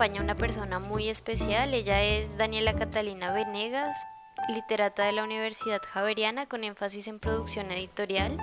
acompaña 0.00 0.22
una 0.22 0.34
persona 0.34 0.78
muy 0.78 1.10
especial. 1.10 1.74
Ella 1.74 2.02
es 2.02 2.38
Daniela 2.38 2.74
Catalina 2.74 3.34
Venegas, 3.34 3.98
literata 4.48 5.04
de 5.04 5.12
la 5.12 5.24
Universidad 5.24 5.82
Javeriana 5.86 6.46
con 6.46 6.64
énfasis 6.64 7.06
en 7.06 7.20
producción 7.20 7.70
editorial, 7.70 8.38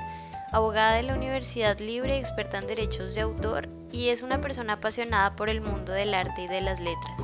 abogada 0.52 0.94
de 0.98 1.02
la 1.02 1.16
Universidad 1.16 1.80
Libre, 1.80 2.20
experta 2.20 2.60
en 2.60 2.68
derechos 2.68 3.16
de 3.16 3.22
autor 3.22 3.70
y 3.92 4.10
es 4.10 4.22
una 4.22 4.40
persona 4.40 4.74
apasionada 4.74 5.36
por 5.36 5.50
el 5.50 5.62
mundo 5.62 5.94
del 5.94 6.14
arte 6.14 6.44
y 6.44 6.48
de 6.48 6.62
las 6.62 6.80
letras. 6.80 7.20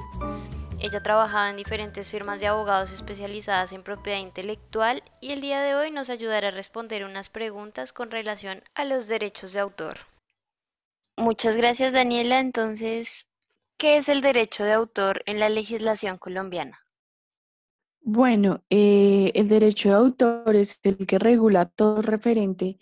Ella 0.80 1.04
trabajaba 1.04 1.52
en 1.52 1.58
diferentes 1.58 2.10
firmas 2.10 2.40
de 2.40 2.48
abogados 2.48 2.92
especializadas 2.92 3.72
en 3.72 3.84
propiedad 3.84 4.18
intelectual 4.18 5.04
y 5.22 5.34
el 5.34 5.42
día 5.42 5.62
de 5.62 5.76
hoy 5.76 5.92
nos 5.92 6.10
ayudará 6.10 6.48
a 6.48 6.52
responder 6.52 7.06
unas 7.06 7.30
preguntas 7.30 7.94
con 7.94 8.10
relación 8.10 8.64
a 8.74 8.84
los 8.84 9.08
derechos 9.08 9.54
de 9.54 9.60
autor. 9.60 10.00
Muchas 11.18 11.56
gracias 11.56 11.94
Daniela. 11.94 12.40
Entonces, 12.40 13.28
¿qué 13.84 13.98
es 13.98 14.08
el 14.08 14.22
derecho 14.22 14.64
de 14.64 14.72
autor 14.72 15.24
en 15.26 15.42
la 15.42 15.50
legislación 15.50 16.18
colombiana? 16.18 16.80
Bueno, 18.00 18.64
eh, 18.70 19.34
el 19.36 19.50
derecho 19.50 19.90
de 19.90 19.96
autor 19.96 20.56
es 20.56 20.80
el 20.84 21.06
que 21.06 21.20
regula 21.20 21.66
todo 21.66 22.02
referente 22.02 22.78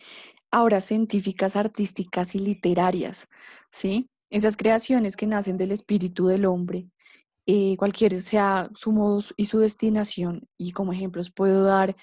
a 0.51 0.61
obras 0.61 0.85
científicas, 0.85 1.55
artísticas 1.55 2.35
y 2.35 2.39
literarias, 2.39 3.29
¿sí? 3.71 4.11
Esas 4.29 4.55
creaciones 4.55 5.17
que 5.17 5.25
nacen 5.25 5.57
del 5.57 5.71
espíritu 5.71 6.27
del 6.27 6.45
hombre, 6.45 6.87
eh, 7.47 7.75
cualquiera 7.77 8.19
sea 8.19 8.69
su 8.75 8.91
modo 8.91 9.23
y 9.35 9.47
su 9.47 9.57
destinación. 9.57 10.47
Y 10.55 10.71
como 10.71 10.93
ejemplos 10.93 11.31
puedo 11.31 11.63
dar 11.63 11.95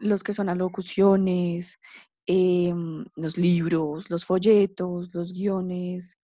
los 0.00 0.22
que 0.22 0.32
son 0.32 0.48
alocuciones, 0.48 1.78
em, 2.24 3.04
los 3.16 3.36
libros, 3.36 4.08
los 4.08 4.24
folletos, 4.24 5.12
los 5.12 5.34
guiones, 5.34 6.18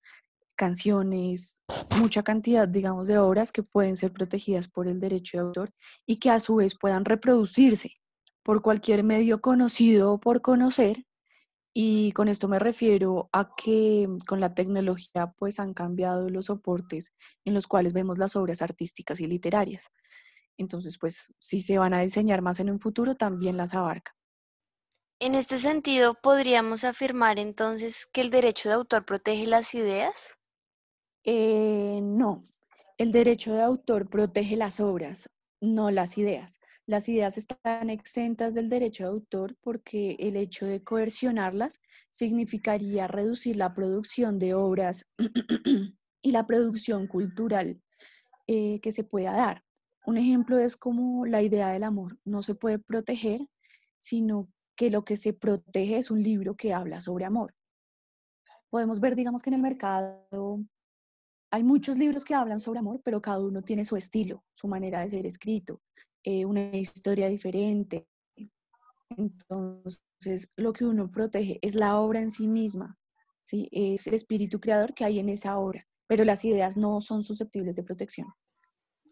canciones, 0.56 1.62
mucha 1.98 2.24
cantidad, 2.24 2.68
digamos, 2.68 3.08
de 3.08 3.18
obras 3.18 3.52
que 3.52 3.64
pueden 3.64 3.96
ser 3.96 4.12
protegidas 4.14 4.68
por 4.68 4.88
el 4.88 5.00
derecho 5.00 5.38
de 5.38 5.44
autor 5.44 5.74
y 6.06 6.18
que 6.18 6.30
a 6.30 6.40
su 6.40 6.56
vez 6.56 6.76
puedan 6.80 7.06
reproducirse 7.06 7.92
por 8.44 8.62
cualquier 8.62 9.04
medio 9.04 9.42
conocido 9.42 10.14
o 10.14 10.20
por 10.20 10.42
conocer. 10.42 11.06
Y 11.74 12.12
con 12.14 12.28
esto 12.28 12.48
me 12.48 12.60
refiero 12.60 13.30
a 13.32 13.56
que 13.56 14.08
con 14.28 14.40
la 14.40 14.54
tecnología 14.54 15.34
pues 15.38 15.60
han 15.60 15.74
cambiado 15.74 16.30
los 16.30 16.46
soportes 16.48 17.14
en 17.46 17.54
los 17.54 17.68
cuales 17.68 17.94
vemos 17.94 18.18
las 18.18 18.36
obras 18.36 18.62
artísticas 18.62 19.20
y 19.22 19.28
literarias. 19.28 19.92
Entonces, 20.58 20.98
pues 21.00 21.34
si 21.40 21.62
se 21.62 21.78
van 21.78 21.94
a 21.94 22.02
diseñar 22.02 22.42
más 22.42 22.60
en 22.60 22.70
un 22.70 22.80
futuro, 22.80 23.16
también 23.16 23.58
las 23.58 23.74
abarca. 23.74 24.16
En 25.20 25.36
este 25.36 25.60
sentido, 25.60 26.16
¿podríamos 26.16 26.84
afirmar 26.84 27.38
entonces 27.38 28.08
que 28.08 28.22
el 28.22 28.32
derecho 28.32 28.70
de 28.70 28.76
autor 28.76 29.06
protege 29.06 29.46
las 29.46 29.74
ideas? 29.76 30.38
Eh, 31.24 32.00
no, 32.02 32.42
el 32.98 33.12
derecho 33.12 33.54
de 33.54 33.62
autor 33.62 34.10
protege 34.10 34.56
las 34.56 34.80
obras, 34.80 35.30
no 35.60 35.92
las 35.92 36.18
ideas. 36.18 36.60
Las 36.88 37.08
ideas 37.10 37.38
están 37.38 37.90
exentas 37.90 38.54
del 38.54 38.70
derecho 38.70 39.04
de 39.04 39.10
autor 39.10 39.56
porque 39.62 40.18
el 40.20 40.36
hecho 40.36 40.66
de 40.66 40.84
coercionarlas 40.84 41.80
significaría 42.10 43.08
reducir 43.08 43.56
la 43.56 43.74
producción 43.74 44.40
de 44.40 44.56
obras 44.56 45.08
y 46.22 46.32
la 46.32 46.46
producción 46.48 47.08
cultural 47.08 47.82
eh, 48.48 48.80
que 48.82 48.92
se 48.92 49.04
pueda 49.04 49.34
dar. 49.34 49.64
Un 50.06 50.18
ejemplo 50.18 50.58
es 50.58 50.76
como 50.76 51.26
la 51.26 51.44
idea 51.44 51.70
del 51.70 51.84
amor. 51.84 52.18
No 52.26 52.42
se 52.42 52.56
puede 52.56 52.80
proteger, 52.80 53.42
sino 54.00 54.50
que 54.76 54.90
lo 54.90 55.06
que 55.06 55.18
se 55.18 55.34
protege 55.34 55.98
es 55.98 56.10
un 56.10 56.24
libro 56.24 56.56
que 56.56 56.74
habla 56.74 57.02
sobre 57.02 57.26
amor. 57.26 57.54
Podemos 58.70 59.00
ver, 59.00 59.16
digamos 59.16 59.44
que 59.44 59.52
en 59.52 59.56
el 59.56 59.62
mercado 59.62 60.66
hay 61.52 61.64
muchos 61.64 61.98
libros 61.98 62.24
que 62.24 62.34
hablan 62.34 62.62
sobre 62.62 62.80
amor, 62.80 63.02
pero 63.04 63.22
cada 63.22 63.40
uno 63.40 63.62
tiene 63.62 63.84
su 63.84 63.98
estilo, 63.98 64.44
su 64.54 64.68
manera 64.68 65.02
de 65.02 65.10
ser 65.10 65.26
escrito, 65.26 65.82
eh, 66.24 66.46
una 66.46 66.76
historia 66.76 67.28
diferente. 67.28 68.08
Entonces, 69.10 70.50
lo 70.56 70.72
que 70.72 70.86
uno 70.86 71.12
protege 71.12 71.60
es 71.62 71.76
la 71.76 72.00
obra 72.00 72.22
en 72.22 72.32
sí 72.32 72.48
misma, 72.48 72.98
¿sí? 73.44 73.68
es 73.72 74.08
el 74.08 74.14
espíritu 74.14 74.62
creador 74.62 74.94
que 74.94 75.04
hay 75.04 75.20
en 75.20 75.28
esa 75.28 75.58
obra, 75.58 75.86
pero 76.08 76.24
las 76.24 76.46
ideas 76.46 76.78
no 76.78 77.02
son 77.02 77.22
susceptibles 77.22 77.76
de 77.76 77.84
protección. 77.84 78.28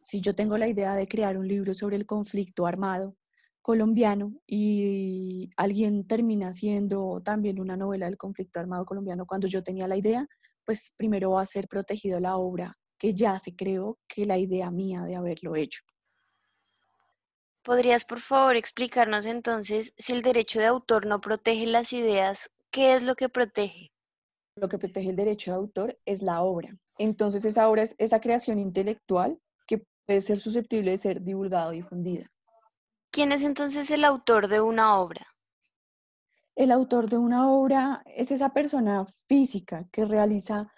Si 0.01 0.21
yo 0.21 0.33
tengo 0.33 0.57
la 0.57 0.69
idea 0.69 0.95
de 0.95 1.07
crear 1.09 1.37
un 1.37 1.47
libro 1.47 1.73
sobre 1.73 1.97
el 1.97 2.05
conflicto 2.05 2.65
armado 2.65 3.17
colombiano 3.61 4.33
y 4.47 5.49
alguien 5.57 6.07
termina 6.07 6.47
haciendo 6.47 7.21
también 7.21 7.59
una 7.59 7.75
novela 7.75 8.05
del 8.05 8.17
conflicto 8.17 8.61
armado 8.61 8.85
colombiano 8.85 9.25
cuando 9.25 9.47
yo 9.47 9.61
tenía 9.61 9.89
la 9.89 9.97
idea, 9.97 10.25
pues 10.69 10.93
primero 10.95 11.31
va 11.31 11.41
a 11.41 11.47
ser 11.47 11.67
protegido 11.67 12.19
la 12.19 12.37
obra 12.37 12.77
que 12.99 13.15
ya 13.15 13.39
se 13.39 13.55
creó 13.55 13.97
que 14.07 14.25
la 14.25 14.37
idea 14.37 14.69
mía 14.69 15.01
de 15.01 15.15
haberlo 15.15 15.55
hecho. 15.55 15.81
¿Podrías 17.63 18.05
por 18.05 18.19
favor 18.21 18.55
explicarnos 18.55 19.25
entonces 19.25 19.95
si 19.97 20.13
el 20.13 20.21
derecho 20.21 20.59
de 20.59 20.67
autor 20.67 21.07
no 21.07 21.21
protege 21.21 21.65
las 21.65 21.91
ideas, 21.91 22.51
qué 22.69 22.93
es 22.93 23.01
lo 23.01 23.15
que 23.15 23.29
protege? 23.29 23.91
Lo 24.57 24.69
que 24.69 24.77
protege 24.77 25.09
el 25.09 25.15
derecho 25.15 25.49
de 25.49 25.57
autor 25.57 25.99
es 26.05 26.21
la 26.21 26.43
obra. 26.43 26.69
Entonces 26.99 27.45
esa 27.45 27.67
obra 27.67 27.81
es 27.81 27.95
esa 27.97 28.21
creación 28.21 28.59
intelectual 28.59 29.39
que 29.65 29.81
puede 30.05 30.21
ser 30.21 30.37
susceptible 30.37 30.91
de 30.91 30.99
ser 30.99 31.23
divulgada 31.23 31.69
o 31.69 31.71
difundida. 31.71 32.27
¿Quién 33.09 33.31
es 33.31 33.41
entonces 33.41 33.89
el 33.89 34.05
autor 34.05 34.47
de 34.47 34.61
una 34.61 34.99
obra? 34.99 35.25
El 36.55 36.71
autor 36.71 37.09
de 37.09 37.17
una 37.17 37.51
obra 37.51 38.03
es 38.05 38.31
esa 38.31 38.53
persona 38.53 39.05
física 39.27 39.87
que 39.91 40.05
realiza 40.05 40.71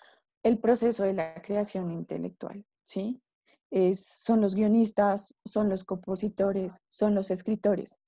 el 0.43 0.59
proceso 0.59 1.03
de 1.03 1.13
la 1.13 1.41
creación 1.41 1.91
intelectual, 1.91 2.65
¿sí? 2.83 3.21
son 3.95 4.41
los 4.41 4.55
guionistas, 4.55 5.35
son 5.45 5.69
los 5.69 5.83
compositores, 5.83 6.81
son 6.89 7.15
los 7.15 7.31
escritores, 7.31 7.99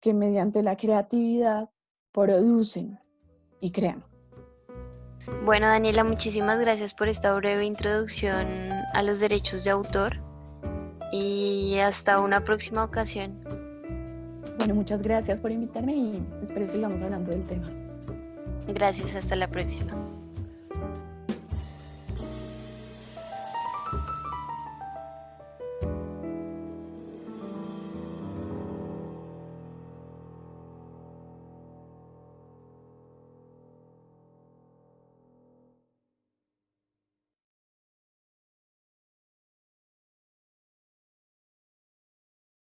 que 0.00 0.14
mediante 0.14 0.62
la 0.62 0.76
creatividad 0.76 1.70
producen 2.12 2.98
y 3.60 3.70
crean. 3.70 4.04
Bueno, 5.44 5.66
Daniela, 5.66 6.04
muchísimas 6.04 6.58
gracias 6.58 6.94
por 6.94 7.08
esta 7.08 7.34
breve 7.34 7.64
introducción 7.64 8.46
a 8.92 9.02
los 9.02 9.20
derechos 9.20 9.64
de 9.64 9.70
autor 9.70 10.20
y 11.12 11.78
hasta 11.78 12.20
una 12.20 12.44
próxima 12.44 12.84
ocasión. 12.84 13.63
Bueno, 14.58 14.74
muchas 14.74 15.02
gracias 15.02 15.40
por 15.40 15.50
invitarme 15.50 15.94
y 15.94 16.22
espero 16.42 16.66
sigamos 16.66 17.02
hablando 17.02 17.30
del 17.30 17.42
tema. 17.44 17.68
Gracias, 18.68 19.14
hasta 19.14 19.36
la 19.36 19.48
próxima. 19.48 19.94